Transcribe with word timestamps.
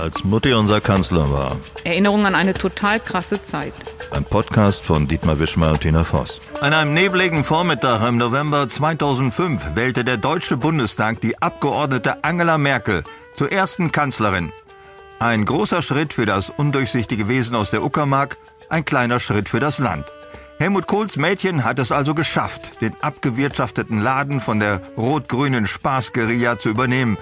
als 0.00 0.24
Mutti 0.24 0.52
unser 0.54 0.80
Kanzler 0.80 1.30
war. 1.30 1.56
Erinnerung 1.84 2.26
an 2.26 2.34
eine 2.34 2.54
total 2.54 3.00
krasse 3.00 3.44
Zeit. 3.44 3.72
Ein 4.10 4.24
Podcast 4.24 4.82
von 4.82 5.06
Dietmar 5.06 5.38
Wischmeier 5.38 5.72
und 5.72 5.82
Tina 5.82 6.04
Voss. 6.04 6.40
An 6.60 6.72
einem 6.72 6.94
nebligen 6.94 7.44
Vormittag 7.44 8.06
im 8.08 8.16
November 8.16 8.68
2005 8.68 9.76
wählte 9.76 10.04
der 10.04 10.16
Deutsche 10.16 10.56
Bundestag 10.56 11.20
die 11.20 11.40
Abgeordnete 11.40 12.24
Angela 12.24 12.58
Merkel 12.58 13.04
zur 13.36 13.52
ersten 13.52 13.92
Kanzlerin. 13.92 14.52
Ein 15.18 15.44
großer 15.44 15.82
Schritt 15.82 16.14
für 16.14 16.26
das 16.26 16.50
undurchsichtige 16.50 17.28
Wesen 17.28 17.54
aus 17.54 17.70
der 17.70 17.84
Uckermark, 17.84 18.36
ein 18.68 18.84
kleiner 18.84 19.20
Schritt 19.20 19.48
für 19.48 19.60
das 19.60 19.78
Land. 19.78 20.06
Helmut 20.58 20.86
Kohls 20.86 21.16
Mädchen 21.16 21.64
hat 21.64 21.78
es 21.78 21.90
also 21.90 22.14
geschafft, 22.14 22.82
den 22.82 22.94
abgewirtschafteten 23.00 24.02
Laden 24.02 24.42
von 24.42 24.60
der 24.60 24.82
rot-grünen 24.96 25.66
Spaßguerilla 25.66 26.58
zu 26.58 26.68
übernehmen. 26.68 27.16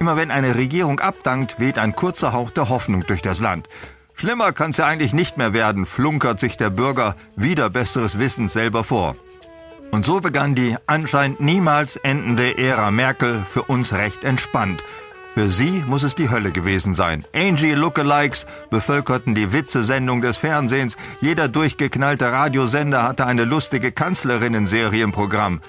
Immer 0.00 0.16
wenn 0.16 0.30
eine 0.30 0.54
Regierung 0.54 1.00
abdankt, 1.00 1.58
weht 1.58 1.78
ein 1.78 1.96
kurzer 1.96 2.32
Hauch 2.32 2.50
der 2.50 2.68
Hoffnung 2.68 3.04
durch 3.06 3.22
das 3.22 3.40
Land. 3.40 3.68
Schlimmer 4.14 4.52
kann's 4.52 4.76
ja 4.76 4.86
eigentlich 4.86 5.12
nicht 5.12 5.38
mehr 5.38 5.52
werden, 5.52 5.86
flunkert 5.86 6.40
sich 6.40 6.56
der 6.56 6.70
Bürger 6.70 7.14
wieder 7.36 7.70
besseres 7.70 8.18
Wissens 8.18 8.52
selber 8.52 8.84
vor. 8.84 9.16
Und 9.90 10.04
so 10.04 10.20
begann 10.20 10.54
die 10.54 10.76
anscheinend 10.86 11.40
niemals 11.40 11.96
endende 11.96 12.58
Ära 12.58 12.90
Merkel 12.90 13.42
für 13.48 13.62
uns 13.62 13.92
recht 13.92 14.24
entspannt. 14.24 14.82
Für 15.34 15.50
sie 15.50 15.84
muss 15.86 16.02
es 16.02 16.14
die 16.14 16.30
Hölle 16.30 16.50
gewesen 16.50 16.94
sein. 16.94 17.24
Angie 17.32 17.74
Lookalikes 17.74 18.46
bevölkerten 18.70 19.34
die 19.34 19.52
Witzesendung 19.52 20.20
des 20.20 20.36
Fernsehens. 20.36 20.96
Jeder 21.20 21.48
durchgeknallte 21.48 22.30
Radiosender 22.30 23.04
hatte 23.04 23.24
eine 23.24 23.44
lustige 23.44 23.92
Kanzlerinnen-Serie 23.92 25.04
im 25.04 25.12
Programm. 25.12 25.60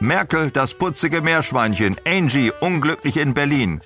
Merkel, 0.00 0.50
das 0.50 0.74
putzige 0.74 1.22
Meerschweinchen. 1.22 1.96
Angie, 2.06 2.52
unglücklich 2.60 3.16
in 3.16 3.34
Berlin. 3.34 3.80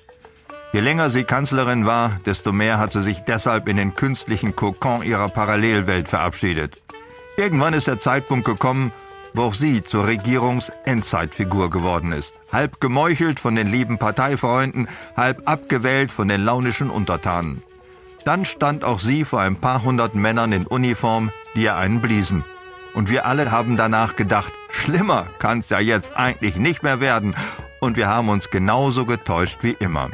Je 0.73 0.81
länger 0.81 1.09
sie 1.09 1.23
Kanzlerin 1.23 1.85
war, 1.85 2.19
desto 2.25 2.51
mehr 2.51 2.77
hat 2.77 2.91
sie 2.91 3.03
sich 3.03 3.21
deshalb 3.21 3.67
in 3.67 3.77
den 3.77 3.95
künstlichen 3.95 4.55
Kokon 4.55 5.03
ihrer 5.03 5.29
Parallelwelt 5.29 6.07
verabschiedet. 6.07 6.81
Irgendwann 7.37 7.73
ist 7.73 7.87
der 7.87 7.99
Zeitpunkt 7.99 8.45
gekommen, 8.45 8.91
wo 9.33 9.43
auch 9.43 9.53
sie 9.53 9.83
zur 9.83 10.07
Regierungs-Endzeitfigur 10.07 11.69
geworden 11.69 12.11
ist. 12.11 12.33
Halb 12.51 12.81
gemeuchelt 12.81 13.39
von 13.39 13.55
den 13.55 13.67
lieben 13.67 13.97
Parteifreunden, 13.97 14.87
halb 15.15 15.47
abgewählt 15.49 16.11
von 16.11 16.27
den 16.27 16.41
launischen 16.41 16.89
Untertanen. 16.89 17.63
Dann 18.25 18.45
stand 18.45 18.83
auch 18.83 18.99
sie 18.99 19.25
vor 19.25 19.41
ein 19.41 19.55
paar 19.55 19.83
hundert 19.83 20.15
Männern 20.15 20.51
in 20.51 20.67
Uniform, 20.67 21.31
die 21.55 21.63
ihr 21.63 21.75
einen 21.75 22.01
bliesen. 22.01 22.43
Und 22.93 23.09
wir 23.09 23.25
alle 23.25 23.51
haben 23.51 23.77
danach 23.77 24.15
gedacht, 24.15 24.51
schlimmer 24.79 25.27
kann's 25.39 25.69
ja 25.69 25.79
jetzt 25.79 26.15
eigentlich 26.15 26.55
nicht 26.55 26.83
mehr 26.83 26.99
werden. 26.99 27.35
Und 27.79 27.97
wir 27.97 28.07
haben 28.07 28.29
uns 28.29 28.49
genauso 28.49 29.05
getäuscht 29.05 29.59
wie 29.61 29.75
immer. 29.79 30.09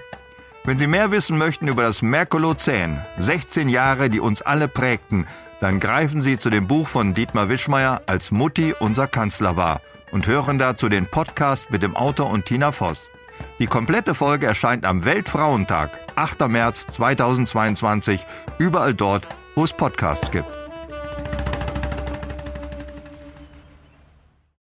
Wenn 0.63 0.77
Sie 0.77 0.87
mehr 0.87 1.11
wissen 1.11 1.37
möchten 1.37 1.67
über 1.67 1.83
das 1.83 2.01
Merkolozän, 2.01 2.99
16 3.19 3.69
Jahre, 3.69 4.09
die 4.09 4.19
uns 4.19 4.41
alle 4.41 4.67
prägten, 4.67 5.27
dann 5.59 5.79
greifen 5.79 6.21
Sie 6.21 6.37
zu 6.37 6.49
dem 6.49 6.67
Buch 6.67 6.87
von 6.87 7.13
Dietmar 7.13 7.49
Wischmeier, 7.49 8.01
als 8.07 8.31
Mutti 8.31 8.73
unser 8.77 9.07
Kanzler 9.07 9.55
war 9.57 9.81
und 10.11 10.27
hören 10.27 10.57
dazu 10.57 10.89
den 10.89 11.05
Podcast 11.05 11.69
mit 11.71 11.83
dem 11.83 11.95
Autor 11.95 12.29
und 12.31 12.45
Tina 12.45 12.71
Voss. 12.71 13.01
Die 13.59 13.67
komplette 13.67 14.15
Folge 14.15 14.47
erscheint 14.47 14.85
am 14.85 15.05
Weltfrauentag, 15.05 15.91
8. 16.15 16.47
März 16.47 16.87
2022, 16.91 18.25
überall 18.57 18.93
dort, 18.93 19.27
wo 19.55 19.63
es 19.63 19.73
Podcasts 19.73 20.31
gibt. 20.31 20.54